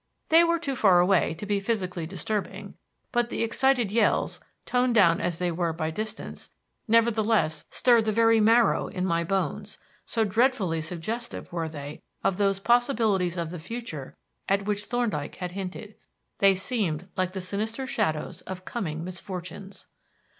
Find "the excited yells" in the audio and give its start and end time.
3.29-4.39